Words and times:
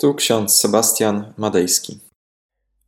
Tu 0.00 0.14
ksiądz 0.14 0.56
Sebastian 0.56 1.34
Madejski. 1.36 2.00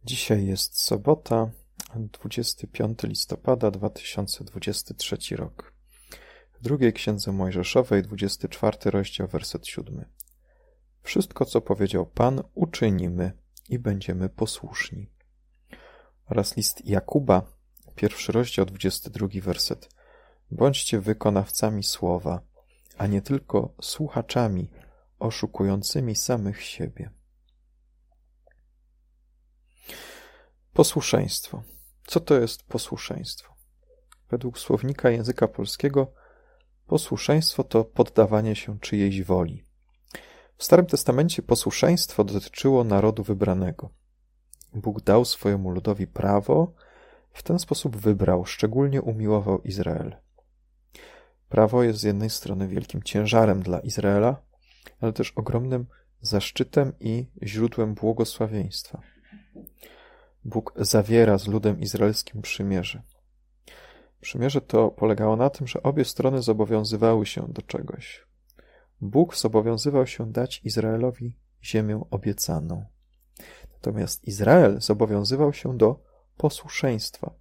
Dzisiaj 0.05 0.47
jest 0.47 0.81
sobota, 0.81 1.51
25 1.97 3.03
listopada 3.03 3.71
2023 3.71 5.37
rok. 5.37 5.73
W 6.53 6.63
drugiej 6.63 6.93
księdze 6.93 7.33
Mojżeszowej, 7.33 8.03
24 8.03 8.91
rozdział, 8.91 9.29
werset 9.29 9.67
7. 9.67 10.05
Wszystko, 11.03 11.45
co 11.45 11.61
powiedział 11.61 12.07
Pan, 12.07 12.43
uczynimy 12.55 13.33
i 13.69 13.79
będziemy 13.79 14.29
posłuszni. 14.29 15.11
Oraz 16.27 16.57
list 16.57 16.87
Jakuba, 16.87 17.43
pierwszy 17.95 18.33
rozdział, 18.33 18.67
22 18.67 19.29
werset. 19.43 19.89
Bądźcie 20.51 21.01
wykonawcami 21.01 21.83
słowa, 21.83 22.41
a 22.99 23.07
nie 23.07 23.23
tylko 23.23 23.75
słuchaczami 23.81 24.71
oszukującymi 25.21 26.15
samych 26.15 26.63
siebie. 26.63 27.11
Posłuszeństwo. 30.73 31.63
Co 32.07 32.21
to 32.21 32.41
jest 32.41 32.63
posłuszeństwo? 32.63 33.55
Według 34.31 34.59
słownika 34.59 35.11
języka 35.11 35.49
polskiego 35.49 36.13
posłuszeństwo 36.87 37.65
to 37.65 37.85
poddawanie 37.85 38.57
się 38.57 38.79
czyjejś 38.81 39.23
woli. 39.23 39.65
W 40.57 40.65
Starym 40.65 40.87
Testamencie 40.87 41.43
posłuszeństwo 41.43 42.25
dotyczyło 42.25 42.85
narodu 42.85 43.23
wybranego. 43.23 43.91
Bóg 44.75 45.01
dał 45.01 45.25
swojemu 45.25 45.71
ludowi 45.71 46.07
prawo 46.07 46.73
w 47.33 47.43
ten 47.43 47.59
sposób 47.59 47.97
wybrał, 47.97 48.47
szczególnie 48.47 49.03
umiłował 49.03 49.63
Izrael. 49.63 50.17
Prawo 51.49 51.83
jest 51.83 51.99
z 51.99 52.03
jednej 52.03 52.31
strony 52.31 52.69
wielkim 52.69 53.03
ciężarem 53.03 53.63
dla 53.63 53.81
Izraela, 53.81 54.43
ale 55.01 55.13
też 55.13 55.33
ogromnym 55.37 55.87
zaszczytem 56.21 56.93
i 57.01 57.27
źródłem 57.43 57.95
błogosławieństwa. 57.95 59.03
Bóg 60.45 60.73
zawiera 60.77 61.39
z 61.39 61.47
ludem 61.47 61.81
izraelskim 61.81 62.43
przymierze. 62.43 63.03
Przymierze 64.21 64.61
to 64.61 64.89
polegało 64.91 65.37
na 65.37 65.51
tym, 65.51 65.67
że 65.67 65.83
obie 65.83 66.05
strony 66.05 66.43
zobowiązywały 66.43 67.27
się 67.27 67.47
do 67.49 67.63
czegoś. 67.63 68.27
Bóg 69.01 69.37
zobowiązywał 69.37 70.07
się 70.07 70.33
dać 70.33 70.61
Izraelowi 70.65 71.37
ziemię 71.63 72.03
obiecaną. 72.11 72.85
Natomiast 73.73 74.25
Izrael 74.25 74.81
zobowiązywał 74.81 75.53
się 75.53 75.77
do 75.79 76.03
posłuszeństwa, 76.37 77.35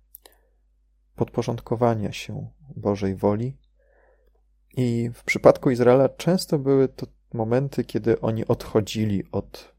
podporządkowania 1.15 2.11
się 2.11 2.47
Bożej 2.75 3.15
woli. 3.15 3.57
I 4.77 5.09
w 5.13 5.23
przypadku 5.23 5.69
Izraela 5.69 6.09
często 6.09 6.59
były 6.59 6.87
to 6.87 7.07
momenty, 7.33 7.83
kiedy 7.83 8.21
oni 8.21 8.47
odchodzili 8.47 9.23
od 9.31 9.73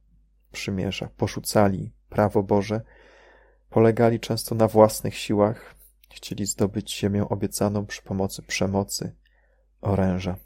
przymierza, 0.52 1.08
porzucali 1.16 1.92
prawo 2.08 2.42
Boże, 2.42 2.80
polegali 3.70 4.20
często 4.20 4.54
na 4.54 4.68
własnych 4.68 5.14
siłach, 5.14 5.74
chcieli 6.10 6.46
zdobyć 6.46 6.98
ziemię 6.98 7.28
obiecaną 7.28 7.86
przy 7.86 8.02
pomocy 8.02 8.42
przemocy, 8.42 9.16
oręża. 9.80 10.36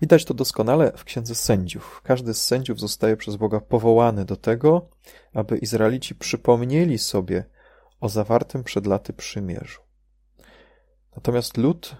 Widać 0.00 0.24
to 0.24 0.34
doskonale 0.34 0.92
w 0.96 1.04
księdze 1.04 1.34
sędziów. 1.34 2.00
Każdy 2.04 2.34
z 2.34 2.44
sędziów 2.44 2.80
zostaje 2.80 3.16
przez 3.16 3.36
Boga 3.36 3.60
powołany 3.60 4.24
do 4.24 4.36
tego, 4.36 4.88
aby 5.32 5.58
Izraelici 5.58 6.14
przypomnieli 6.14 6.98
sobie 6.98 7.44
o 8.00 8.08
zawartym 8.08 8.64
przed 8.64 8.86
laty 8.86 9.12
przymierzu. 9.12 9.80
Natomiast 11.16 11.56
lud 11.56 11.96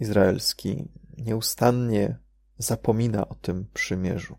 izraelski 0.00 0.88
nieustannie 1.18 2.18
zapomina 2.58 3.28
o 3.28 3.34
tym 3.34 3.66
przymierzu. 3.74 4.38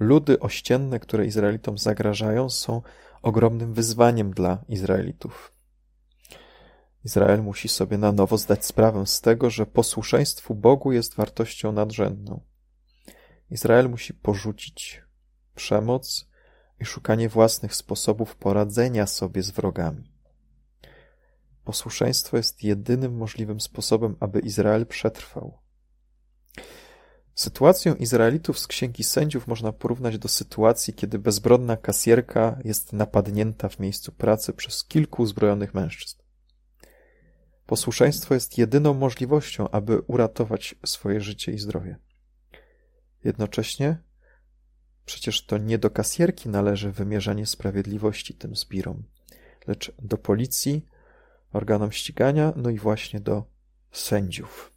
Ludy 0.00 0.40
ościenne, 0.40 1.00
które 1.00 1.26
Izraelitom 1.26 1.78
zagrażają, 1.78 2.50
są 2.50 2.82
ogromnym 3.22 3.74
wyzwaniem 3.74 4.30
dla 4.30 4.64
Izraelitów. 4.68 5.52
Izrael 7.04 7.42
musi 7.42 7.68
sobie 7.68 7.98
na 7.98 8.12
nowo 8.12 8.38
zdać 8.38 8.64
sprawę 8.64 9.06
z 9.06 9.20
tego, 9.20 9.50
że 9.50 9.66
posłuszeństwu 9.66 10.54
Bogu 10.54 10.92
jest 10.92 11.14
wartością 11.14 11.72
nadrzędną. 11.72 12.40
Izrael 13.50 13.90
musi 13.90 14.14
porzucić 14.14 15.02
przemoc 15.54 16.28
i 16.80 16.84
szukanie 16.84 17.28
własnych 17.28 17.74
sposobów 17.74 18.36
poradzenia 18.36 19.06
sobie 19.06 19.42
z 19.42 19.50
wrogami. 19.50 20.12
Posłuszeństwo 21.64 22.36
jest 22.36 22.62
jedynym 22.62 23.16
możliwym 23.16 23.60
sposobem, 23.60 24.16
aby 24.20 24.40
Izrael 24.40 24.86
przetrwał. 24.86 25.58
Sytuację 27.36 27.94
Izraelitów 27.98 28.58
z 28.58 28.66
Księgi 28.66 29.04
Sędziów 29.04 29.46
można 29.46 29.72
porównać 29.72 30.18
do 30.18 30.28
sytuacji, 30.28 30.94
kiedy 30.94 31.18
bezbronna 31.18 31.76
kasjerka 31.76 32.58
jest 32.64 32.92
napadnięta 32.92 33.68
w 33.68 33.78
miejscu 33.78 34.12
pracy 34.12 34.52
przez 34.52 34.84
kilku 34.84 35.22
uzbrojonych 35.22 35.74
mężczyzn. 35.74 36.18
Posłuszeństwo 37.66 38.34
jest 38.34 38.58
jedyną 38.58 38.94
możliwością, 38.94 39.70
aby 39.70 40.00
uratować 40.00 40.74
swoje 40.86 41.20
życie 41.20 41.52
i 41.52 41.58
zdrowie. 41.58 41.96
Jednocześnie 43.24 44.02
przecież 45.04 45.46
to 45.46 45.58
nie 45.58 45.78
do 45.78 45.90
kasjerki 45.90 46.48
należy 46.48 46.92
wymierzanie 46.92 47.46
sprawiedliwości 47.46 48.34
tym 48.34 48.56
zbirom, 48.56 49.02
lecz 49.66 49.92
do 50.02 50.18
policji, 50.18 50.86
organom 51.52 51.92
ścigania, 51.92 52.52
no 52.56 52.70
i 52.70 52.78
właśnie 52.78 53.20
do 53.20 53.44
sędziów. 53.92 54.75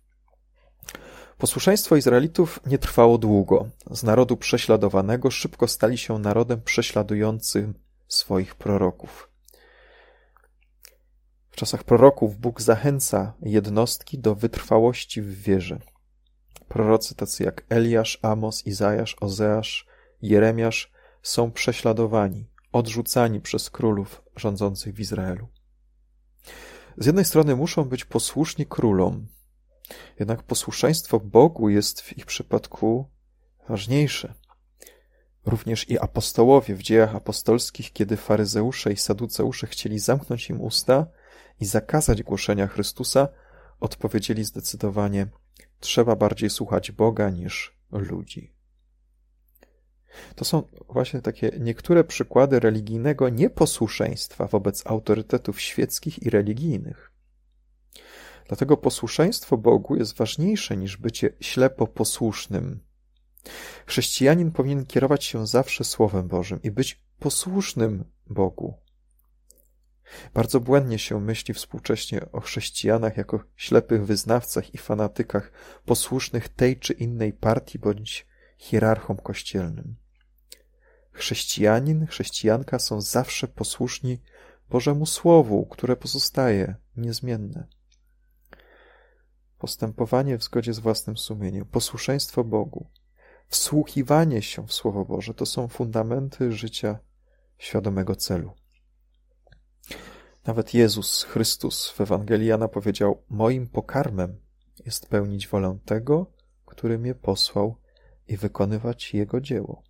Posłuszeństwo 1.40 1.96
Izraelitów 1.96 2.60
nie 2.66 2.78
trwało 2.78 3.18
długo. 3.18 3.70
Z 3.92 4.04
narodu 4.04 4.38
prześladowanego 4.38 5.32
szybko 5.32 5.68
stali 5.68 5.98
się 5.98 6.20
narodem 6.20 6.62
prześladującym 6.62 7.74
swoich 8.08 8.56
proroków. 8.56 9.30
W 11.52 11.56
czasach 11.56 11.84
proroków 11.84 12.38
Bóg 12.38 12.62
zachęca 12.62 13.34
jednostki 13.42 14.20
do 14.20 14.36
wytrwałości 14.36 15.22
w 15.22 15.42
wierze. 15.42 15.80
Prorocy 16.68 17.16
tacy 17.16 17.44
jak 17.44 17.66
Eliasz, 17.70 18.20
Amos, 18.22 18.68
Izajasz, 18.68 19.16
Ozeasz, 19.22 19.88
Jeremiasz 20.22 20.92
są 21.24 21.52
prześladowani, 21.52 22.46
odrzucani 22.72 23.42
przez 23.42 23.70
królów 23.70 24.22
rządzących 24.36 24.96
w 24.96 25.00
Izraelu. 25.00 25.48
Z 26.98 27.06
jednej 27.06 27.26
strony 27.26 27.56
muszą 27.56 27.84
być 27.84 28.06
posłuszni 28.06 28.66
królom, 28.66 29.28
jednak 30.20 30.44
posłuszeństwo 30.44 31.20
Bogu 31.20 31.70
jest 31.70 32.02
w 32.02 32.18
ich 32.18 32.26
przypadku 32.26 33.06
ważniejsze. 33.70 34.34
Również 35.46 35.90
i 35.90 36.00
apostołowie 36.00 36.76
w 36.76 36.82
dziejach 36.82 37.16
apostolskich, 37.16 37.94
kiedy 37.94 38.18
faryzeusze 38.18 38.94
i 38.94 38.98
saduceusze 38.98 39.68
chcieli 39.68 40.00
zamknąć 40.00 40.50
im 40.50 40.62
usta 40.62 41.08
i 41.60 41.66
zakazać 41.66 42.24
głoszenia 42.24 42.68
Chrystusa, 42.68 43.28
odpowiedzieli 43.80 44.44
zdecydowanie: 44.44 45.28
Trzeba 45.80 46.16
bardziej 46.16 46.50
słuchać 46.50 46.92
Boga 46.92 47.30
niż 47.30 47.78
ludzi. 47.92 48.54
To 50.36 50.46
są 50.46 50.64
właśnie 50.90 51.22
takie 51.22 51.52
niektóre 51.60 52.04
przykłady 52.04 52.60
religijnego 52.60 53.30
nieposłuszeństwa 53.30 54.48
wobec 54.48 54.88
autorytetów 54.88 55.62
świeckich 55.62 56.24
i 56.24 56.30
religijnych. 56.30 57.09
Dlatego 58.50 58.78
posłuszeństwo 58.78 59.58
Bogu 59.58 59.96
jest 59.96 60.18
ważniejsze 60.18 60.78
niż 60.78 60.98
bycie 60.98 61.30
ślepo 61.40 61.88
posłusznym. 61.88 62.80
Chrześcijanin 63.86 64.52
powinien 64.52 64.86
kierować 64.86 65.26
się 65.26 65.48
zawsze 65.48 65.84
Słowem 65.84 66.28
Bożym 66.28 66.62
i 66.62 66.72
być 66.72 67.04
posłusznym 67.20 68.06
Bogu. 68.28 68.78
Bardzo 70.34 70.60
błędnie 70.60 71.00
się 71.00 71.22
myśli 71.22 71.54
współcześnie 71.54 72.32
o 72.32 72.40
chrześcijanach 72.42 73.18
jako 73.18 73.44
ślepych 73.56 74.06
wyznawcach 74.06 74.74
i 74.74 74.78
fanatykach 74.78 75.52
posłusznych 75.86 76.50
tej 76.50 76.80
czy 76.80 76.94
innej 76.94 77.34
partii 77.34 77.80
bądź 77.80 78.28
hierarchom 78.58 79.18
kościelnym. 79.18 79.96
Chrześcijanin, 81.12 82.08
chrześcijanka 82.08 82.80
są 82.80 83.02
zawsze 83.02 83.48
posłuszni 83.48 84.22
Bożemu 84.70 85.06
Słowu, 85.06 85.66
które 85.66 85.96
pozostaje 85.96 86.76
niezmienne. 86.98 87.79
Postępowanie 89.60 90.38
w 90.38 90.44
zgodzie 90.44 90.74
z 90.74 90.80
własnym 90.80 91.18
sumieniem, 91.18 91.66
posłuszeństwo 91.66 92.44
Bogu, 92.44 92.90
wsłuchiwanie 93.48 94.42
się 94.42 94.68
w 94.68 94.74
Słowo 94.74 95.06
Boże 95.06 95.34
to 95.34 95.46
są 95.46 95.68
fundamenty 95.68 96.52
życia 96.52 97.00
świadomego 97.58 98.16
celu. 98.16 98.52
Nawet 100.46 100.74
Jezus 100.74 101.24
Chrystus 101.24 101.90
w 101.90 102.02
Ewangelii 102.02 102.48
Jana 102.48 102.68
powiedział: 102.68 103.24
Moim 103.30 103.68
pokarmem 103.68 104.42
jest 104.86 105.10
pełnić 105.10 105.48
wolę 105.48 105.78
tego, 105.86 106.26
który 106.66 107.00
mnie 107.00 107.16
posłał 107.16 107.76
i 108.28 108.38
wykonywać 108.38 109.14
jego 109.14 109.42
dzieło. 109.42 109.84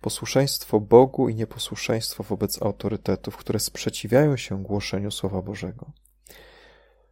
Posłuszeństwo 0.00 0.80
Bogu 0.80 1.28
i 1.28 1.34
nieposłuszeństwo 1.34 2.22
wobec 2.22 2.62
autorytetów, 2.62 3.36
które 3.36 3.60
sprzeciwiają 3.60 4.36
się 4.36 4.62
głoszeniu 4.62 5.10
Słowa 5.10 5.42
Bożego. 5.42 5.92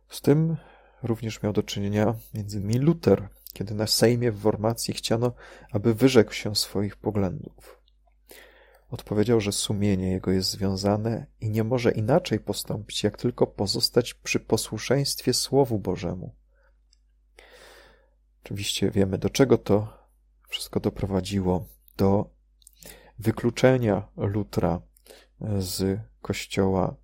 Z 0.08 0.20
tym 0.20 0.56
również 1.02 1.42
miał 1.42 1.52
do 1.52 1.62
czynienia 1.62 2.14
między 2.34 2.58
innymi 2.58 2.78
Luter, 2.78 3.28
kiedy 3.52 3.74
na 3.74 3.86
Sejmie 3.86 4.32
w 4.32 4.38
Wormacji 4.38 4.94
chciano, 4.94 5.32
aby 5.70 5.94
wyrzekł 5.94 6.32
się 6.32 6.56
swoich 6.56 6.96
poglądów. 6.96 7.82
Odpowiedział, 8.90 9.40
że 9.40 9.52
sumienie 9.52 10.10
jego 10.10 10.30
jest 10.30 10.50
związane 10.50 11.26
i 11.40 11.50
nie 11.50 11.64
może 11.64 11.92
inaczej 11.92 12.40
postąpić, 12.40 13.04
jak 13.04 13.16
tylko 13.16 13.46
pozostać 13.46 14.14
przy 14.14 14.40
posłuszeństwie 14.40 15.34
Słowu 15.34 15.78
Bożemu. 15.78 16.34
Oczywiście 18.44 18.90
wiemy, 18.90 19.18
do 19.18 19.30
czego 19.30 19.58
to 19.58 20.06
wszystko 20.48 20.80
doprowadziło. 20.80 21.66
Do 21.96 22.30
wykluczenia 23.18 24.08
Lutra 24.16 24.80
z 25.58 26.00
kościoła, 26.22 26.96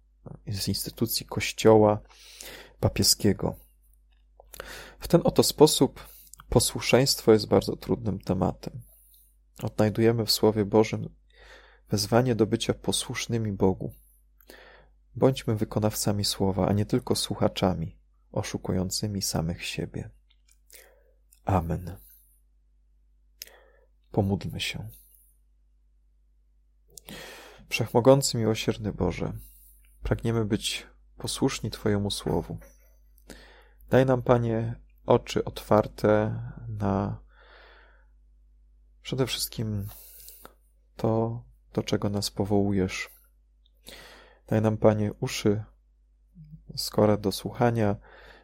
z 0.46 0.68
instytucji 0.68 1.26
kościoła 1.26 2.00
papieskiego. 2.82 3.54
W 4.98 5.08
ten 5.08 5.20
oto 5.24 5.42
sposób 5.42 6.08
posłuszeństwo 6.48 7.32
jest 7.32 7.48
bardzo 7.48 7.76
trudnym 7.76 8.18
tematem. 8.18 8.82
Odnajdujemy 9.62 10.26
w 10.26 10.30
Słowie 10.30 10.64
Bożym 10.64 11.08
wezwanie 11.90 12.34
do 12.34 12.46
bycia 12.46 12.74
posłusznymi 12.74 13.52
Bogu. 13.52 13.92
Bądźmy 15.14 15.56
wykonawcami 15.56 16.24
słowa, 16.24 16.68
a 16.68 16.72
nie 16.72 16.86
tylko 16.86 17.16
słuchaczami, 17.16 17.98
oszukującymi 18.32 19.22
samych 19.22 19.64
siebie. 19.64 20.10
Amen. 21.44 21.96
Pomódlmy 24.10 24.60
się. 24.60 24.88
Wszechmogący, 27.68 28.38
miłosierny 28.38 28.92
Boże, 28.92 29.32
pragniemy 30.02 30.44
być 30.44 30.86
posłuszni 31.16 31.70
Twojemu 31.70 32.10
słowu. 32.10 32.58
Daj 33.90 34.06
nam, 34.06 34.22
Panie, 34.22 34.74
oczy 35.06 35.44
otwarte 35.44 36.40
na 36.68 37.20
przede 39.02 39.26
wszystkim 39.26 39.86
to, 40.96 41.42
do 41.72 41.82
czego 41.82 42.08
nas 42.08 42.30
powołujesz. 42.30 43.10
Daj 44.46 44.62
nam, 44.62 44.76
Panie, 44.76 45.12
uszy 45.20 45.64
skore 46.76 47.18
do 47.18 47.32
słuchania 47.32 47.96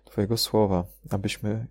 Twojego 0.05 0.37
słowa, 0.37 0.85
abyśmy 1.11 1.67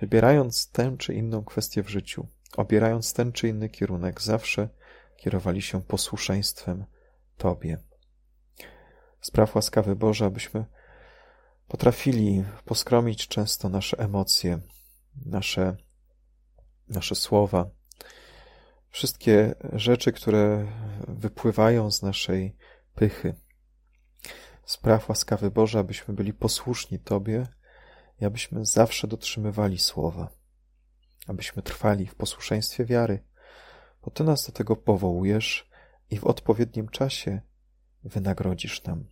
wybierając 0.00 0.70
tę 0.70 0.96
czy 0.98 1.14
inną 1.14 1.44
kwestię 1.44 1.82
w 1.82 1.88
życiu, 1.88 2.26
obierając 2.56 3.12
ten 3.12 3.32
czy 3.32 3.48
inny 3.48 3.68
kierunek, 3.68 4.22
zawsze 4.22 4.68
kierowali 5.16 5.62
się 5.62 5.82
posłuszeństwem 5.82 6.84
Tobie. 7.36 7.78
Spraw 9.22 9.54
łaskawy 9.54 9.96
Boże, 9.96 10.24
abyśmy 10.24 10.64
potrafili 11.68 12.44
poskromić 12.64 13.28
często 13.28 13.68
nasze 13.68 13.98
emocje, 13.98 14.60
nasze, 15.26 15.76
nasze 16.88 17.14
słowa, 17.14 17.70
wszystkie 18.88 19.54
rzeczy, 19.72 20.12
które 20.12 20.66
wypływają 21.08 21.90
z 21.90 22.02
naszej 22.02 22.56
pychy. 22.94 23.34
Spraw 24.64 25.08
łaskawy 25.08 25.50
Boże, 25.50 25.78
abyśmy 25.78 26.14
byli 26.14 26.32
posłuszni 26.32 26.98
Tobie 26.98 27.46
i 28.20 28.24
abyśmy 28.24 28.64
zawsze 28.64 29.06
dotrzymywali 29.06 29.78
słowa, 29.78 30.28
abyśmy 31.26 31.62
trwali 31.62 32.06
w 32.06 32.14
posłuszeństwie 32.14 32.84
wiary, 32.84 33.24
bo 34.04 34.10
Ty 34.10 34.24
nas 34.24 34.46
do 34.46 34.52
tego 34.52 34.76
powołujesz 34.76 35.70
i 36.10 36.18
w 36.18 36.24
odpowiednim 36.24 36.88
czasie 36.88 37.40
wynagrodzisz 38.04 38.84
nam 38.84 39.11